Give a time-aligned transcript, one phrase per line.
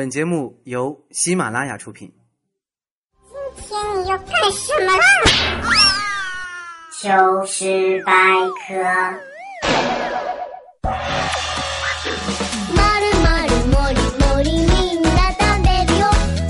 [0.00, 2.12] 本节目由喜马拉雅出品。
[3.56, 5.02] 今天你要干什么啦？
[7.00, 8.12] 糗事百
[8.68, 8.74] 科。
[12.74, 16.02] まるまるもりもりみんな食べるよ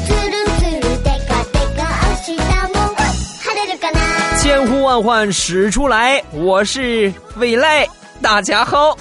[0.04, 2.38] つるつるでかでか明日
[2.74, 2.76] も
[3.42, 3.98] 晴れるかな
[4.38, 7.88] 千呼万唤始出来，我是未来，
[8.20, 8.96] 大家好。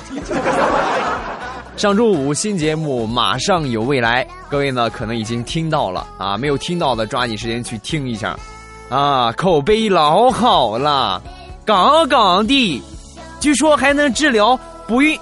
[1.80, 8.38] 上周五新节目马上有未来，各位呢可能已经听到了啊，没有听到的抓紧时间去听一下，
[8.90, 11.22] 啊，口碑老好了，
[11.64, 12.82] 杠杠的，
[13.40, 14.54] 据说还能治疗
[14.86, 15.18] 不孕，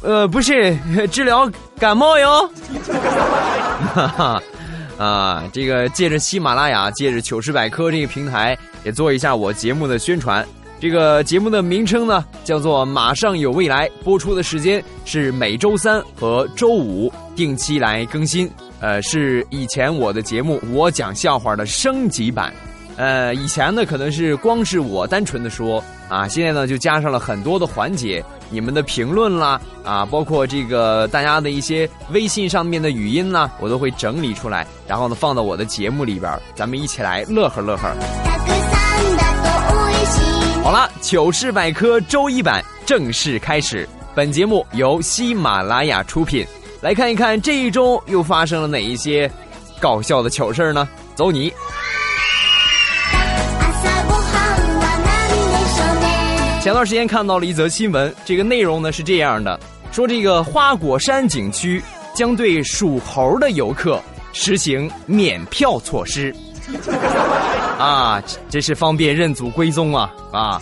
[0.00, 0.74] 呃，不是
[1.08, 1.46] 治疗
[1.78, 2.50] 感冒哟。
[3.92, 4.42] 哈哈。
[4.96, 10.42] 啊，这个借着喜马拉雅，借着糗事百科这个平台，也做一下我节目的宣传。
[10.80, 18.48] 这个节目的名称呢，叫做《马上有未来》，播出的时间是每周三和周五定期来更新。
[18.80, 22.54] 呃，是以前我的节目《我讲笑话》的升级版。
[22.96, 38.57] 呃，以前呢可能是光是我单纯的说啊，现在呢就加上了很多的环节，你们的评论啦啊，包括这个大家的一些微信上面的语音啦，我都会整理出来，然后呢放到我的节目里边，咱们一起来乐呵乐呵。
[41.01, 43.87] 糗事百科周一版正式开始。
[44.15, 46.43] 本节目由喜马拉雅出品，
[46.81, 49.29] 来看一看这一周又发生了哪一些
[49.79, 50.89] 搞笑的糗事儿呢？
[51.13, 51.51] 走你！
[53.11, 59.59] 朝ごはんは何でしょうね前段时间看到了一则新闻，这个内容呢是这样的：
[59.91, 61.79] 说这个花果山景区
[62.15, 64.01] 将对属猴的游客
[64.31, 66.35] 实行免票措施。
[67.78, 70.60] 啊，这是方便认祖归宗啊啊！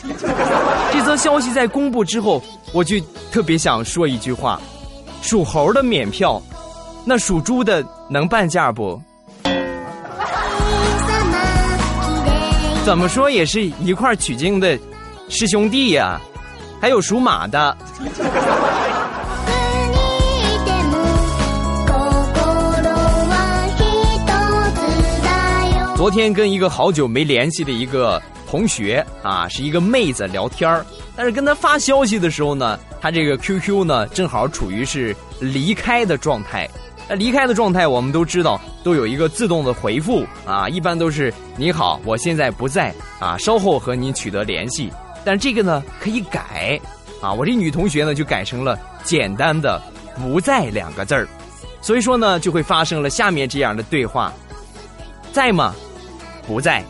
[0.93, 2.97] 这则消息在公布之后，我就
[3.33, 4.61] 特别想说一句话：
[5.23, 6.41] 属猴的免票，
[7.05, 9.01] 那属猪的能半价不？
[12.85, 14.79] 怎么说也是一块取经的
[15.29, 16.21] 师兄弟呀、
[16.81, 17.77] 还有属马的。
[25.97, 30.85] 昨天跟一个好久没联系的一个同学啊，是一个妹子聊天儿
[31.17, 36.69] 但是跟她发消息的时候呢，她这个 QQ 呢正好处于是离开的状态。
[37.09, 44.93] 那离开的状态，我们都知道都有一个自动的回复啊，一般都是你好，我现在不在啊，稍后和您取得联系。
[45.25, 46.79] 但这个呢可以改
[47.23, 49.83] 啊，我这女同学呢就改成了简单的
[50.15, 51.27] 不在两个字儿，
[51.81, 54.31] 所以说呢就会发生了下面这样的对话：
[55.33, 55.75] 在吗？
[56.47, 56.83] 不在，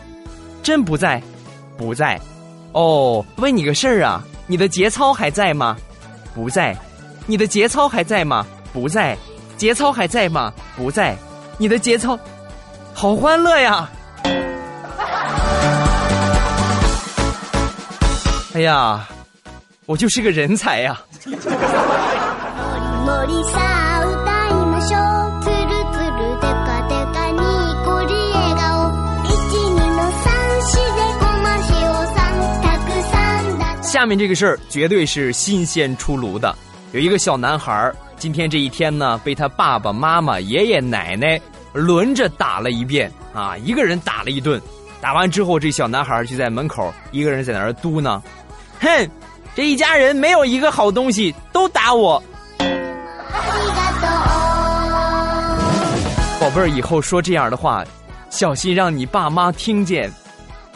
[0.63, 1.23] 真不在，
[1.77, 2.21] 不在。
[2.73, 5.77] 哦，问你个事儿啊，你的节操还在吗？
[6.35, 6.77] 不在。
[7.27, 8.47] 你的节操还在吗？
[8.73, 9.17] 不在。
[9.57, 10.53] 节操还在吗？
[10.77, 11.17] 不在。
[11.59, 12.19] 你的节操，
[12.93, 13.89] 好欢乐呀！
[18.53, 19.09] 哎呀，
[19.87, 21.01] 我就是个人才呀！
[34.06, 36.56] 下面这个事儿绝对是新鲜出炉的。
[36.92, 41.42] 有一个小男孩儿，今天这一天呢，被他爸爸妈妈、爷爷奶奶
[41.74, 44.62] 轮着打了一遍啊，一个人打了一顿。
[45.02, 48.22] 打完之后，这小男孩儿就在门口一个人在那儿嘟囔：“
[48.80, 49.10] 哼，
[49.56, 52.22] 这一家人没有一个好东西，都打我。
[52.60, 54.06] ありがと
[56.38, 57.84] う宝贝儿，以后说这样的话，
[58.30, 60.12] 小心让你爸妈听见，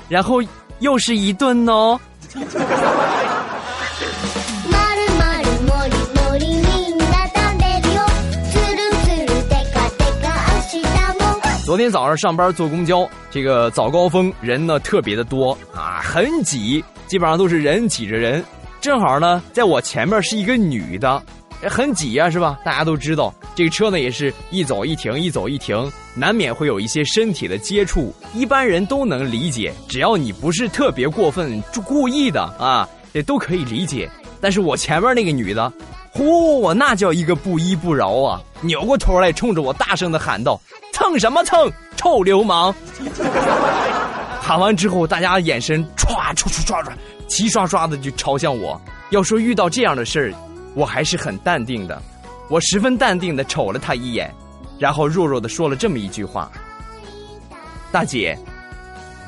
[0.09, 0.41] 然后
[0.80, 2.00] 又是一顿哦。”
[2.36, 2.41] ま
[4.96, 5.91] るまるもり
[6.22, 8.02] もりみんな食べるよ
[8.52, 10.84] つるつるでかでか明日
[11.19, 11.24] も
[11.66, 18.44] 昨天早上上班坐公交，这个早高峰人呢特别的多啊，很挤，基本上都是人挤着人。
[18.81, 21.24] 正好呢，在我前面是一个女的，哎
[21.69, 22.59] 很挤呀、是吧？
[22.65, 34.08] 大家都知道，这个车呢也是一走一停，一走一停，难免会有一些身体的接触，一般人都能理解，只要你不是特别过分、故意的啊，也都可以理解。
[34.40, 35.70] 但是我前面那个女的，
[36.14, 38.40] 嚯，那叫一个不依不饶啊！
[38.62, 40.58] 扭过头来，冲着我大声的喊道
[40.94, 42.75] ：“蹭什么蹭，臭流氓！”
[44.40, 46.90] 喊完之后，大家眼神歘唰唰唰唰，
[47.29, 48.81] 齐刷刷的就朝向我。
[49.11, 50.35] 要说遇到这样的事儿，
[50.74, 52.01] 我还是很淡定的。
[52.50, 54.33] 我十分淡定的瞅了他一眼，
[54.77, 58.38] 然后弱弱的说了这么一句话：“大姐，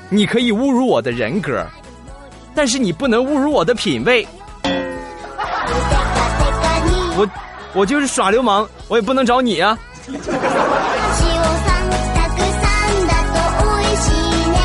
[0.10, 1.66] 你可以侮辱我的人格，
[2.54, 4.28] 但是你不能侮辱我的品味。”
[7.18, 7.28] 我
[7.74, 9.78] 我就是耍流氓，我也不能找你啊！
[10.08, 14.56] 塩さんたくさんだと美味しいね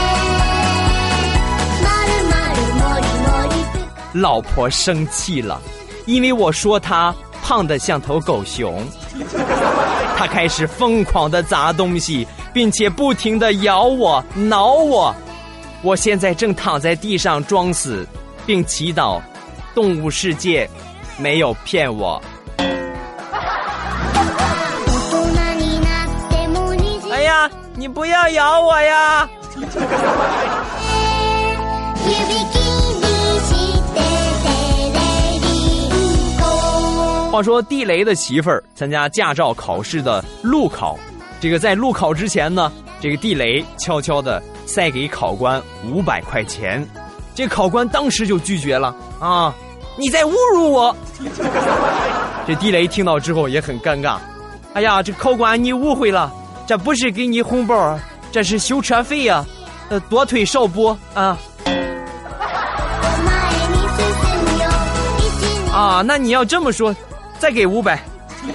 [1.83, 5.59] まるまるもりもりぷか老婆生气了，
[6.07, 8.83] 因为我说她胖得像头狗熊。
[10.17, 15.15] 她开始疯狂的砸东西，并且不停的咬我、挠我。
[15.83, 18.07] 我现在正躺在地上装死，
[18.47, 19.21] 并祈祷
[19.75, 20.69] 动物世界
[21.19, 22.23] 没有骗我。
[22.57, 22.65] 大
[25.13, 29.29] 人になってもにじ哎呀，你不要咬我呀！
[37.37, 40.99] 话说地雷的媳妇儿参加驾照考试的路考，
[41.41, 42.71] 这个在路考之前呢，
[43.01, 46.87] 这个地雷悄悄的塞给考官五百块钱，
[47.35, 49.55] 这考官当时就拒绝了啊！
[49.99, 50.95] 你在侮辱我！
[52.47, 54.19] 这地雷听到之后也很尴尬，
[54.75, 56.31] 哎呀，这考官你误会了，
[56.67, 57.99] 这不是给你红包，
[58.31, 59.45] 这是修车费呀、
[59.89, 61.73] 呃，多退少补啊前
[63.71, 64.05] に進
[64.45, 64.69] むよ
[65.19, 66.03] 一年啊！
[66.05, 66.95] 那你要这么说，
[67.39, 67.93] 再给五百。
[67.95, 68.51] アイ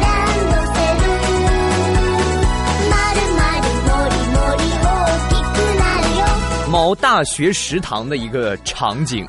[0.00, 1.04] ランドセル
[2.88, 4.86] まるまるもりもり大
[5.28, 6.20] きくなるよ
[6.70, 9.26] 某大学食堂的一个场景，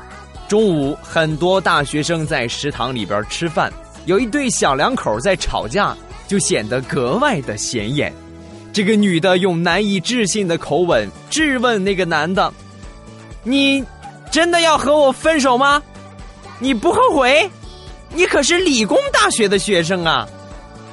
[0.48, 3.72] 中午很多大学生在食堂里边吃饭，
[4.06, 5.96] 有一对小两口在吵架，
[6.26, 8.12] 就显得格外的显眼。
[8.72, 13.84] 这个女的用难以置信的口吻质问那个男的：“你
[14.30, 15.82] 真的要和我分手吗？
[16.60, 17.50] 你不后悔？
[18.13, 20.27] 你可是理工大学的学生啊！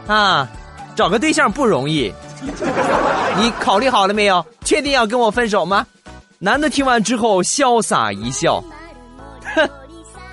[0.07, 0.49] 啊，
[0.97, 2.13] 找个对象不容易。
[3.37, 4.45] 你考虑好了没有？
[4.65, 5.87] 确定要跟我分手吗？”
[6.43, 8.65] 男的听完之后潇洒一笑，
[9.55, 9.69] 哼，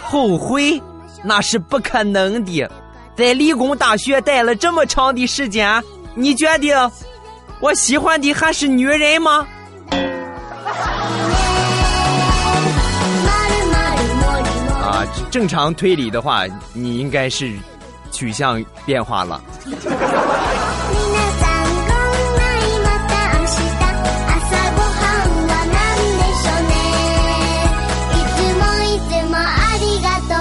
[0.02, 0.82] 后悔
[1.22, 2.66] 那是不可能的。
[3.18, 5.84] 在理工大学待了这么长的时间，
[6.16, 6.90] 你觉得
[7.60, 9.46] 我喜欢的还是女人吗？
[15.31, 17.53] 正常推理的话，你应该是
[18.11, 19.41] 取向变化了。
[19.65, 19.71] 皆
[21.41, 23.51] さんこんないまた明日
[24.29, 24.43] 朝
[24.75, 24.95] ごは
[25.25, 25.79] んは何
[26.19, 26.73] でしょうね
[28.13, 29.41] いつもいつもあ
[29.81, 30.35] りがと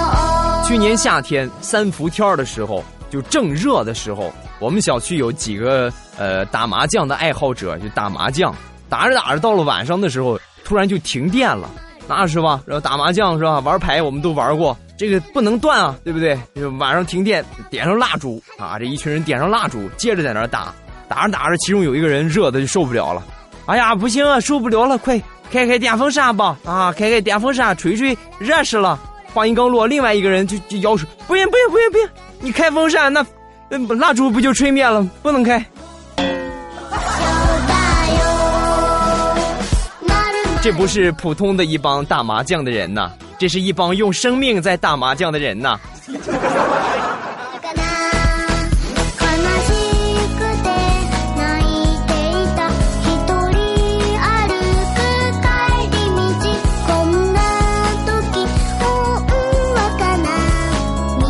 [0.66, 8.54] う去年夏天三伏天儿的时候，就正热的时候，我们小区有几个呃打麻将的爱好者，就打麻将，
[8.88, 11.68] 打着打着到了晚上的时候，突然就停电了，
[12.07, 12.61] 那是吧？
[12.65, 13.59] 然后打麻将是吧？
[13.59, 16.37] 玩牌我们都玩过，这个不能断啊，对不对？
[16.79, 20.73] 晚上停电，点上蜡烛啊，这一群人点上蜡烛，接着在那打，
[21.07, 23.21] 打着打着，其中有一个人热的就受不了了，
[23.65, 25.21] 哎呀，不行啊，受不了了，快
[25.51, 26.57] 开开电风扇吧！
[26.65, 28.99] 啊，开开电风扇吹吹，热死了。
[29.33, 32.09] 话音刚落，另外一个人就就摇手：“不行不行不行不行，
[32.39, 33.25] 你开风扇那，
[33.69, 35.03] 呃蜡烛不就吹灭了？
[35.21, 35.63] 不能开。
[40.66, 45.76] 这不是普通的一帮打麻将的人呐，这是一帮用生命在打麻将的人呐。
[46.06, 47.82] かな
[49.18, 49.24] 悲
[49.66, 49.70] し
[50.38, 50.68] くて
[51.36, 52.70] 泣いていた
[53.02, 53.10] 一
[53.50, 53.58] 人
[54.22, 54.54] 歩
[54.94, 54.96] く
[55.42, 55.44] 帰
[55.90, 56.22] り道
[56.86, 57.36] こんな
[58.06, 58.46] 時
[58.78, 59.18] ほん
[59.74, 60.24] わかな
[61.18, 61.22] み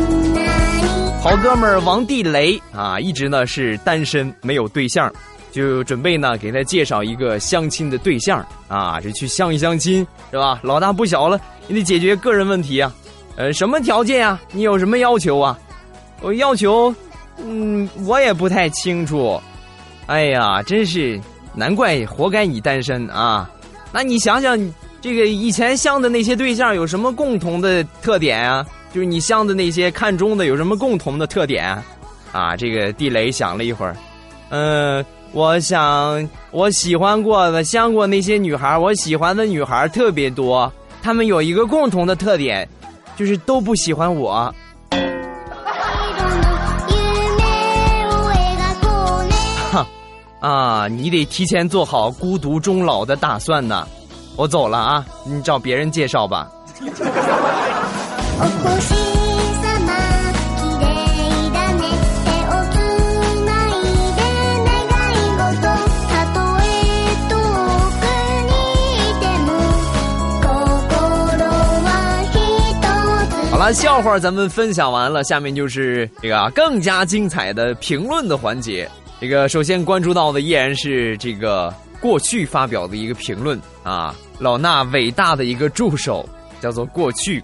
[0.00, 0.38] んな
[0.80, 0.88] に
[1.22, 5.12] 好哥们儿王地雷啊，一直呢是单身，没有对象，
[5.55, 10.59] 就准备呢给他介绍一个相亲的对象啊，这去相一相亲是吧？
[10.61, 12.93] 老大不小了，你得解决个人问题啊。
[13.37, 14.37] 呃，什么条件啊？
[14.51, 15.57] 你有什么要求啊？
[16.19, 16.93] 我要求，
[17.37, 19.41] 嗯，我也不太清楚。
[20.07, 21.17] 哎呀，真是
[21.53, 23.49] 难怪，活该你单身啊！
[23.93, 24.59] 那你想想，
[24.99, 28.65] 这个以前相的那些对象有什么共同的特点啊？
[28.93, 31.83] 就是你相的那些看中的有什么共同的特点啊？
[32.33, 33.95] 啊，这个地雷想了一会儿，
[34.49, 42.68] 嗯、我想我喜欢过的相过那些女孩，我喜欢的女孩特别多，她们有一个共同的特点，
[43.16, 44.52] 就是都不喜欢我。
[44.90, 44.96] 夢
[48.08, 48.86] を描こ
[49.20, 49.86] うね
[50.40, 53.86] 啊，你得提前做好孤独终老的打算呢。
[54.36, 56.50] 我走了啊，你找别人介绍吧。
[73.65, 78.87] 一つ好了，笑话咱们分享完了，下面就是这个更加精彩的评论的环节。
[79.19, 86.27] 这个首先关注到的依然是这个过去发表的一个评论啊，老衲伟大的一个助手
[86.61, 87.43] 叫做过去，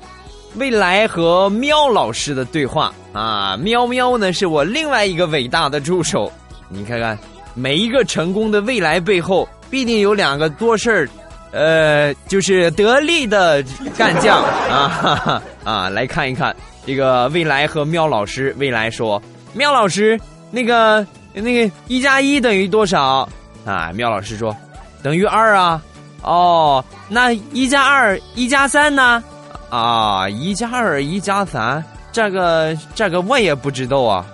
[0.58, 6.32] 未来和喵老师的对话啊，喵喵呢是我另外一个伟大的助手。
[6.70, 7.18] 你看看，
[7.56, 11.10] 每一个成功的未来背后，必定有两个多事儿，
[11.52, 13.64] 呃，就是得力的
[13.98, 15.90] 干将啊哈哈啊！
[15.90, 16.56] 来看一看
[16.86, 18.56] 这个未来和喵老师。
[18.58, 19.22] 未来说
[19.54, 23.28] ：“喵老师，那个那个一加一等于多少？”
[23.66, 24.56] 啊，喵老师说
[25.04, 25.82] ：“等于二啊。”
[26.24, 29.24] 哦，那一加二一加三呢？
[29.70, 34.26] 啊，一加二，一加三，这个这个我也不知道啊。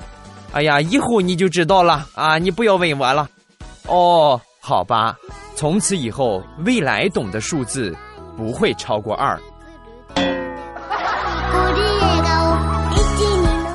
[0.52, 2.38] 哎呀，以后你就知道了啊！
[2.38, 3.28] 你不要问我了。
[3.86, 5.16] 哦，好吧，
[5.56, 7.96] 从此以后，未来懂的数字
[8.36, 9.40] 不会超过二。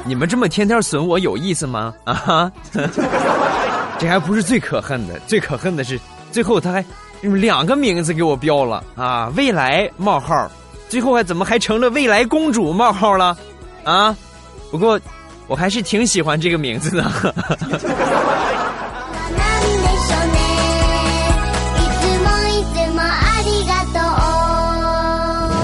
[0.05, 1.95] 你们这么天天损我有意思吗？
[2.05, 2.53] 啊哈，
[3.99, 5.99] 这还不是最可恨的，最可恨的是
[6.31, 6.85] 最后他还
[7.23, 9.33] 两个名字给我标了啊！
[9.35, 10.47] 未来冒号。
[10.91, 13.35] 最后还怎么还成了未来公主冒号了，
[13.83, 14.15] 啊？
[14.71, 15.01] 不过
[15.47, 17.35] 我还是挺喜欢这个名字的。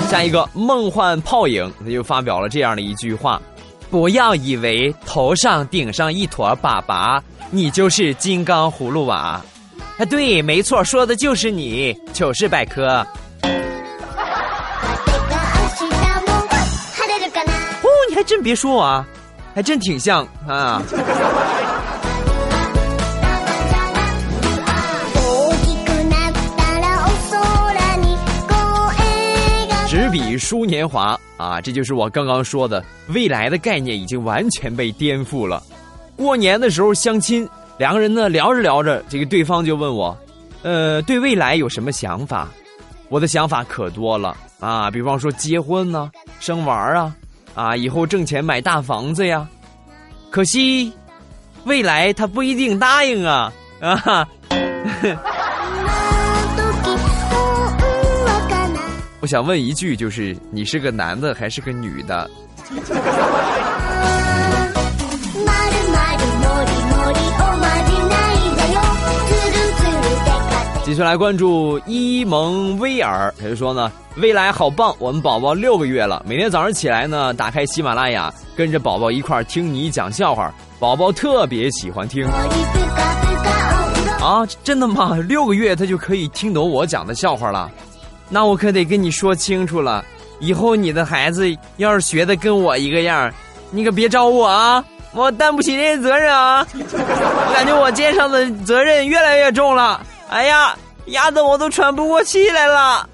[0.09, 3.39] 下一个梦幻泡影，他就发表了这样的一句话：
[3.91, 9.41] 不要以为头上顶上一坨粑粑，你就是金刚葫芦娃。
[9.99, 11.95] 啊，对，没错，说的就是你。
[12.15, 13.07] 糗事百科。
[17.83, 19.07] 哦，你还真别说啊，
[19.55, 20.83] 还真挺像啊。
[30.19, 35.63] 笔书年华啊，这就是我刚刚说的未来的概念已经完全被颠覆了。
[36.17, 37.49] 过年的时候相亲，
[37.79, 40.19] 两个人呢聊着聊着，这个对方就问我，
[40.63, 42.49] 呃，对未来有什么想法？
[43.09, 46.11] 我的想法可多了啊，比方说结婚呢，
[46.41, 47.15] 生娃啊。
[47.55, 49.49] 啊，以后挣钱买大房子呀，
[50.31, 50.93] 可惜，
[51.65, 54.27] 未来他不一定答应啊啊！
[59.21, 62.31] 我想问一句，就是你是个男的还是个女的？
[70.85, 82.25] 继续来关注伊蒙威尔，他就说呢，未来好棒，我们宝宝六个月了，每天早上起来呢，打开喜马拉雅，跟着宝宝一块儿听你讲笑话，宝宝特别喜欢听。
[84.21, 85.17] 啊，真的吗？
[85.29, 87.71] 六个月他就可以听懂我讲的笑话了？
[88.29, 90.05] 那我可得跟你说清楚了，
[90.39, 91.47] 以后你的孩子
[91.79, 93.33] 要是学的跟我一个样，
[93.71, 96.67] 你可别找我啊，我担不起这些责任啊！
[96.75, 100.01] 我 感觉我肩上的责任越来越重了。
[100.29, 103.09] 哎呀，压得我都喘不过气来了。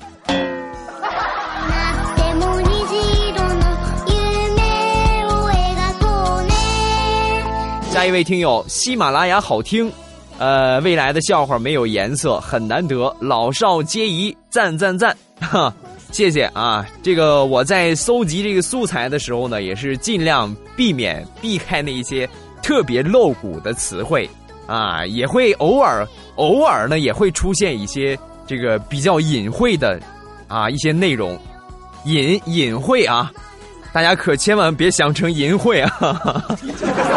[7.90, 9.90] 下一位听友，喜马拉雅好听，
[10.38, 15.72] 呃，未来的笑话没有颜色，很难得，老少皆宜，赞赞赞， 哈，
[16.10, 16.86] 谢谢啊。
[17.02, 22.28] 这个我在搜集这个素材的时候呢，也是尽量避免避开那一些
[22.62, 24.28] 特别露骨的词汇。
[24.66, 30.00] 啊，也会偶尔偶尔呢，也会出现一些这个比较隐晦的
[30.48, 31.38] 啊一些内容，
[32.06, 33.30] 隐隐晦啊，
[33.94, 36.42] 大家可千万别想成淫秽啊！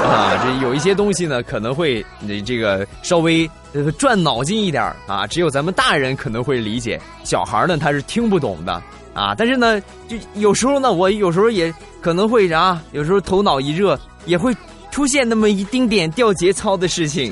[0.06, 8.80] 啊，这有一些东西呢，可能会你这个稍微呃转脑筋一点啊，只有咱们大人可能会理解，小孩呢他是听不懂的
[9.16, 9.34] 啊。
[9.36, 14.56] 但是呢，就有时候呢，我有时候也可能会啥，有时候头脑一热也会。
[14.90, 17.32] 出现那么一丁点掉节操的事情，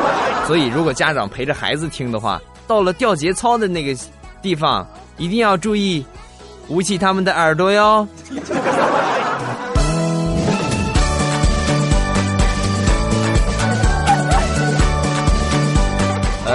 [0.46, 3.98] 所以如果家长陪着孩子听的话，到了掉节操的那个
[4.42, 6.04] 地方，一定要注意
[6.68, 8.06] 捂起他们的耳朵哟。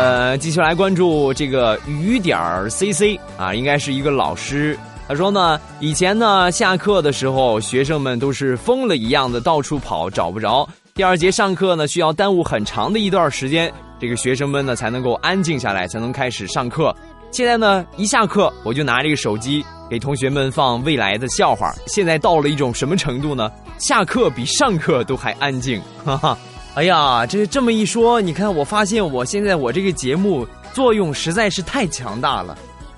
[0.04, 4.78] 呃，继续来关注这个雨点儿 CC 啊，应该是一个老师。
[5.08, 10.68] 他说呢，以前呢，下课的时候，学生们都是疯了一样的到处跑，找不着。
[10.94, 16.94] 第二节上课呢，需要耽误很长的一段时间，这个学生们呢才能够安静下来，才能开始上课。
[17.32, 21.74] 现在呢，一下课我就拿这个手机给同学们放未来的笑话。
[21.88, 23.50] 现在到了一种什么程度呢？
[23.80, 25.82] 下课比上课都还安静。
[26.04, 26.38] 哈哈，
[26.76, 32.58] 哎呀，这这么一说，你看，我发现我现在我这个节目作用实在是太强大了。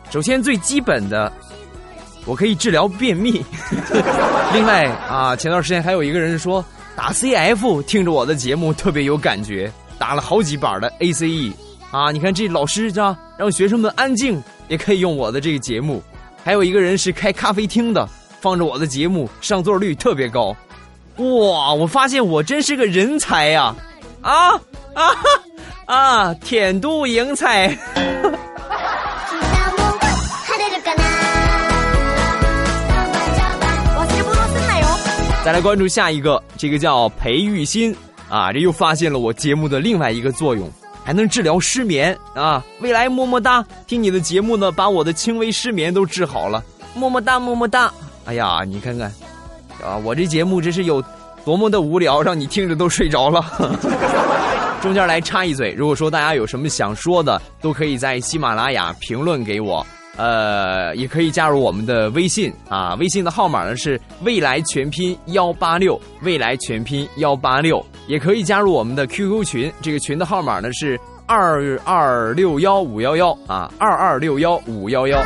[0.10, 1.32] 首先最基本的。
[2.27, 3.46] 我可以治疗便秘。
[4.51, 6.65] 另外啊，前段时间还有一个人说
[6.96, 11.53] 打 CF 听着我的节目特别有感觉，打了好几板的 ACE
[11.91, 12.10] 啊。
[12.10, 16.01] 你看这老师是吧，让学生们安静也可以用我的这个节目。
[16.44, 18.10] 还有一个人是开咖啡厅的，
[18.41, 20.58] 放着我的节目，上座率特别高。
[21.18, 23.76] 哇，我发现我真是个人才呀！
[24.22, 24.52] 啊
[24.94, 25.12] 啊
[25.86, 26.34] 啊！
[26.36, 27.70] 天妒英才。
[35.44, 37.96] 再来关注下一个，这个叫裴玉新
[38.28, 40.68] 啊，这又发现了我节目的另外一个作用，
[41.04, 42.64] 还能治疗失眠啊！
[42.80, 46.64] 未来么么哒，听你的节目呢，把我的轻微失眠都治好了，
[46.96, 47.94] 么么哒么么哒！
[48.26, 49.14] 哎呀，你看看，
[49.84, 51.03] 啊，我这节目真是有
[51.44, 53.44] 多么的无聊，让你听着都睡着了。
[54.82, 59.86] 中间来插一嘴，如果说大家有什么想说的，都可以在喜马拉雅评论给我。
[60.17, 75.22] 呃，也可以加入我们的微信啊，微信的号码呢是未来全拼幺八六，未来全拼幺八六，也可以加入我们的 QQ 群，这个群的号码呢是二二六幺五幺幺啊，二二六幺五幺幺。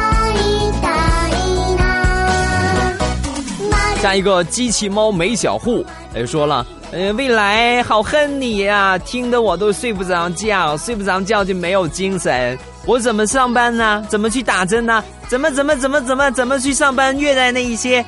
[4.02, 12.58] 下一个机器猫美小户，哎说了，呃，未来好恨你呀，听得我都睡不着觉，睡不着觉就没有精神。
[12.86, 14.06] 我怎么上班呢？
[14.08, 15.04] 怎么去打针呢？
[15.28, 17.16] 怎么怎么怎么怎么怎么去上班？
[17.16, 18.04] 虐待那一些，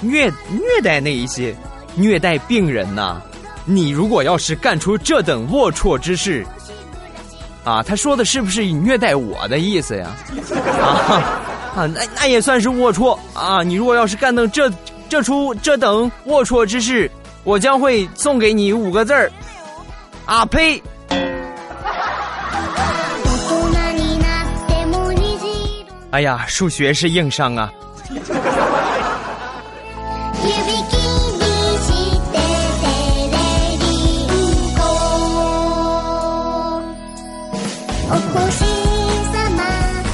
[0.00, 1.54] 虐虐待那一些，
[1.94, 3.20] 虐待病人呐！
[3.66, 6.44] 你如果要是干出这等龌龊之事，
[7.64, 10.16] 啊，他说的是不是虐待我的意思呀？
[10.80, 11.42] 啊
[11.76, 13.62] 啊，那那也算是龌龊啊！
[13.62, 14.68] 你如果要是干到这
[15.12, 17.10] 这出这等龌龊之事，
[17.44, 19.30] 我将会送给你五个字儿，
[20.24, 20.82] 啊呸！
[26.12, 27.70] 哎呀，数学是硬伤啊！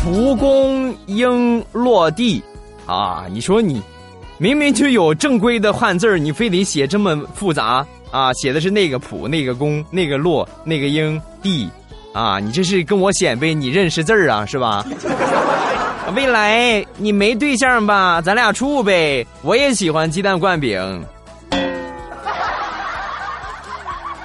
[0.03, 2.43] 蒲公英落地
[2.85, 3.27] 啊！
[3.31, 3.81] 你说你
[4.39, 8.33] 明明就有正规的汉字你非得写这么复杂啊？
[8.35, 11.69] 写的是那个蒲，那个公，那个落，那个英地
[12.13, 12.39] 啊！
[12.39, 14.85] 你这是跟我显摆你认识字儿啊，是吧？
[16.15, 18.21] 未来你没对象吧？
[18.23, 19.27] 咱俩处呗。
[19.43, 21.05] 我也喜欢鸡蛋灌饼，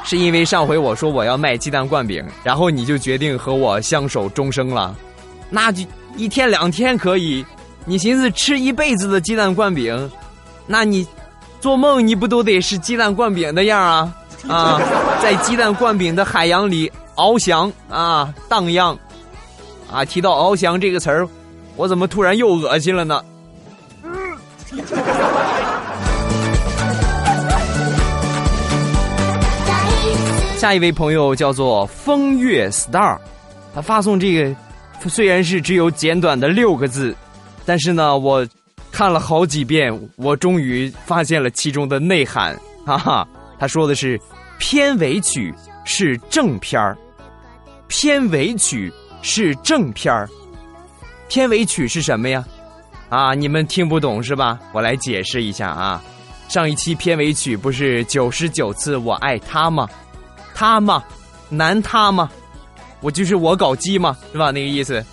[0.03, 4.95] 是因为上回我说我要卖鸡蛋灌饼，然后你就决定和我相守终生了。
[5.49, 5.83] 那就
[6.15, 7.43] 一天两天可以，
[7.85, 10.09] 你寻思吃一辈子的鸡蛋灌饼，
[10.65, 11.05] 那你
[11.59, 14.15] 做梦你不都得是鸡蛋灌饼的样啊？
[14.47, 14.81] 啊，
[15.21, 18.97] 在鸡蛋灌饼的海洋里翱翔啊，荡漾
[19.91, 20.03] 啊！
[20.05, 21.27] 提到翱翔这个词儿。
[21.75, 23.21] 我怎么突然又恶心了呢？
[30.57, 33.17] 下一位朋友叫做风月 star，
[33.75, 34.55] 他发送这个
[35.09, 37.15] 虽然是只有简短的六个字，
[37.65, 38.45] 但是呢，我
[38.91, 42.57] 看了好几遍，我终于发现了其中的内涵。
[42.85, 44.19] 哈哈，他说的是
[44.59, 45.53] 片尾曲
[45.85, 46.97] 是正片儿，
[47.87, 50.29] 片尾曲是正片儿。
[51.29, 52.45] 片尾曲是什么呀？
[53.09, 54.59] 啊，你们听不懂是吧？
[54.73, 56.03] 我来解释一下啊。
[56.49, 59.87] 上一期片尾曲不是九十九次我爱他吗？
[60.53, 61.03] 他吗？
[61.49, 62.29] 男他吗？
[62.99, 64.15] 我就是我搞基吗？
[64.31, 64.51] 是吧？
[64.51, 65.03] 那个意思。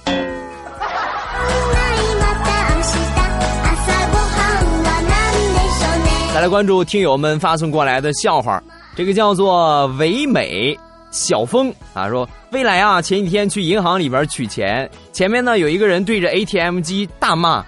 [6.33, 8.62] 再来关注听友们发送过来的笑话，
[8.97, 10.79] 这个叫做唯美。
[11.11, 17.59] 小峰啊说：“未来啊，前几天去银行里边取钱，前面呢有一个人对着 ATM 机大骂：‘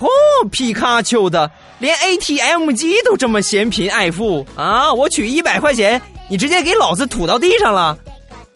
[0.00, 0.08] 哦，
[0.50, 4.90] 皮卡丘的，连 ATM 机都这么嫌贫爱富啊！
[4.94, 7.98] 我取一百块钱，你直接给老子吐到地上了，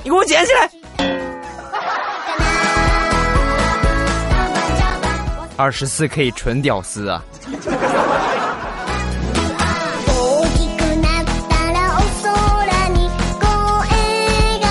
[0.03, 0.71] 你给我捡起来！’
[5.59, 7.23] 二十四 K 纯屌丝啊！”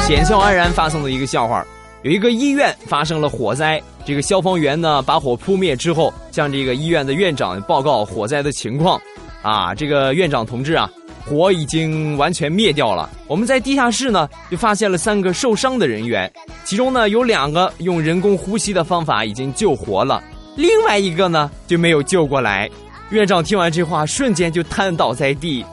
[0.10, 1.63] 简笑安然发送的一个笑话，
[2.02, 9.00] 有一个医院发生了火灾，这个消防员呢把火扑灭之后，向这个医院的院长报告火灾的情况。
[9.43, 10.89] 啊，这个院长同志啊，
[11.24, 13.08] 火已经完全灭掉了。
[13.28, 16.28] 我们在地下室呢就发现了三个受伤的人员，
[16.65, 20.24] 其中呢有两个用人工呼吸的方法已经救活了，
[20.56, 22.67] 另外一个呢就没有救过来。
[23.12, 25.63] 院长听完这话，瞬间就瘫倒在地。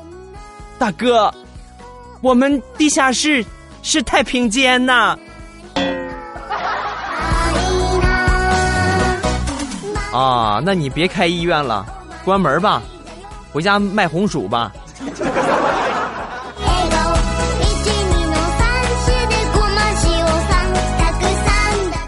[0.79, 1.33] 大哥，
[2.21, 3.43] 我们地下室。
[3.89, 5.17] 是太平间呐！
[10.13, 11.87] 啊，那你别开医院了，
[12.25, 12.83] 关门吧，
[13.53, 14.73] 回家卖红薯吧。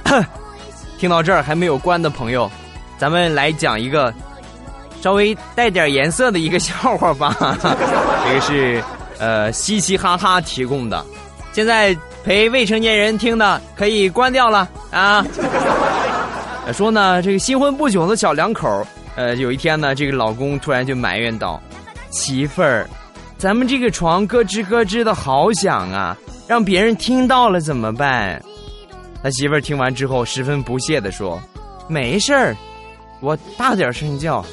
[0.05, 0.25] 哼，
[0.99, 2.51] 听到这儿还没有关的朋友，
[2.99, 4.13] 咱们来讲一个
[5.01, 7.37] 稍微带点颜色的一个笑话吧。
[8.27, 8.83] 这个是
[9.21, 11.07] 呃嘻嘻哈哈提供的，
[11.59, 11.93] 现在
[12.23, 15.27] 陪未成年人听的可以关掉了啊。
[16.73, 21.61] 说呢，这个新婚不久的小两口，呃，有一天呢，这个老公突然就埋怨道
[22.11, 22.89] ：“媳妇儿，
[23.39, 26.17] 咱们这个床咯吱咯吱的好响啊，
[26.47, 28.41] 让别人听到了怎么办？”
[29.21, 31.43] 他媳妇儿听完之后十分不屑的说
[31.91, 32.57] ：“没事儿，
[33.19, 34.47] 我大点声叫。”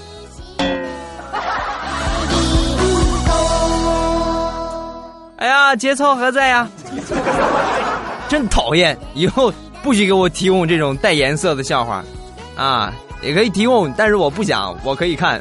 [5.45, 6.67] 哎呀，节操何在呀？
[8.27, 8.97] 真讨厌！
[9.13, 9.53] 以后
[9.83, 12.03] 不许给我提供这种带颜色的笑话，
[12.57, 15.39] 啊，也可以提供，但是我不想，我可以看。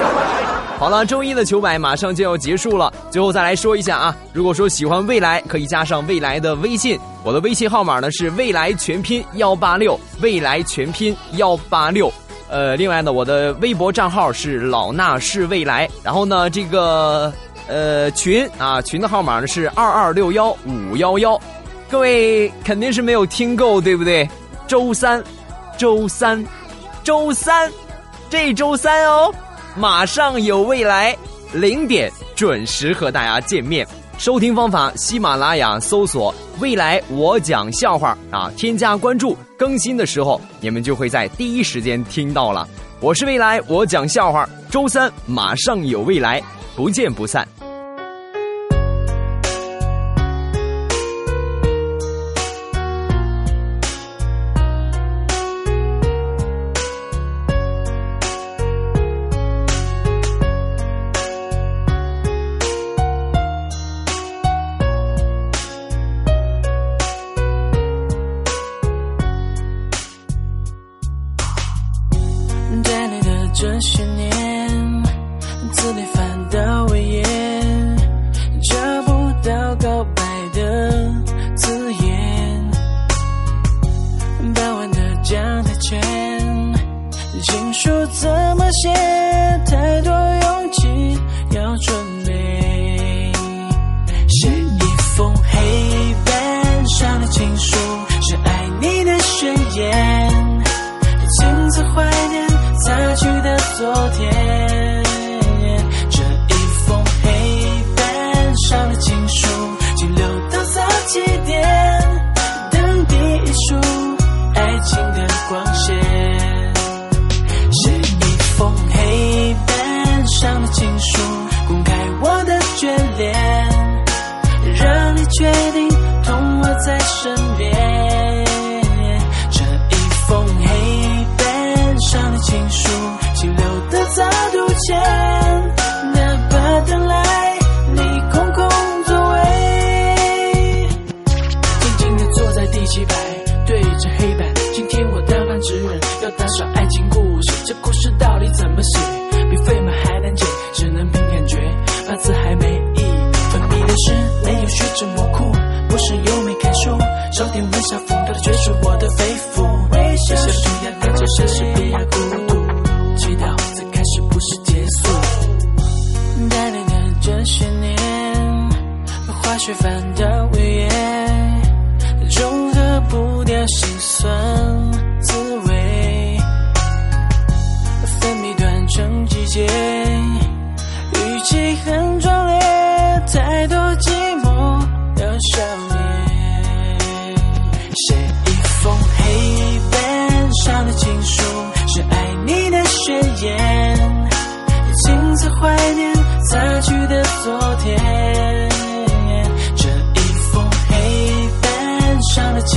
[0.80, 12.10] 好了，周一的糗百马上就要结束了，最后再来说一下啊，如果说喜欢未来，可以加上未来的微信，我的微信号码呢是未来全拼幺八六，未来全拼幺八六。
[12.48, 17.30] 呃，另外呢，我的微博账号是老衲是未来，然后呢，这个。
[17.68, 21.40] 呃，群啊，群的号码呢是二二六幺五幺幺，
[21.90, 24.28] 各位肯定是没有听够，对不对？
[24.66, 25.22] 周三，
[25.76, 26.44] 周三，
[27.04, 27.70] 周三，
[28.30, 29.32] 这周三哦，
[29.76, 31.16] 马上有未来，
[31.52, 33.86] 零点准时和大家见面。
[34.16, 42.66] 收听方法：喜马拉雅搜索“未来我讲笑话”啊，添加关注，更新的时候你们就会在第一时间听到了。
[42.98, 46.42] 我是未来我讲笑话，周三马上有未来，
[46.74, 47.46] 不见不散。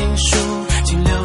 [0.02, 0.38] 情书，
[0.84, 1.20] 请留。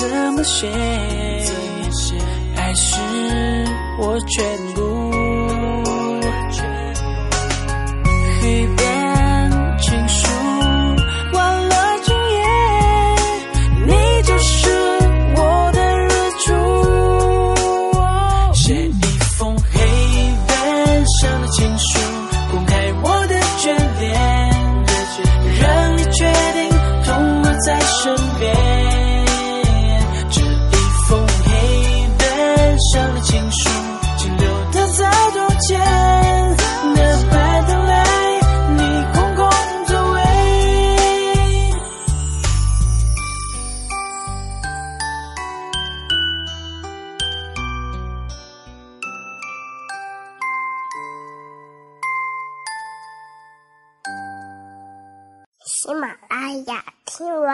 [0.00, 0.66] 怎么写？
[2.56, 2.96] 爱是
[3.98, 4.69] 我全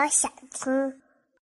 [0.07, 1.01] 我想听。